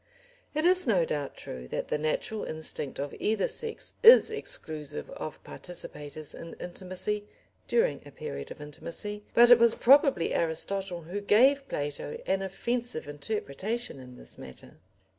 It 0.55 0.65
is 0.65 0.87
no 0.87 1.05
doubt 1.05 1.37
true 1.37 1.67
that 1.67 1.89
the 1.89 1.99
natural 1.99 2.43
instinct 2.43 2.97
of 2.99 3.13
either 3.19 3.47
sex 3.47 3.93
is 4.01 4.31
exclusive 4.31 5.11
of 5.11 5.43
participators 5.43 6.33
in 6.33 6.55
intimacy 6.55 7.27
during 7.67 8.01
a 8.03 8.09
period 8.11 8.49
of 8.49 8.59
intimacy, 8.59 9.23
but 9.35 9.51
it 9.51 9.59
was 9.59 9.75
probably 9.75 10.33
Aristotle 10.33 11.03
who 11.03 11.21
gave 11.21 11.67
Plato 11.69 12.17
an 12.25 12.41
offensive 12.41 13.07
interpretation 13.07 13.99
in 13.99 14.17
this 14.17 14.39
matter. 14.39 14.79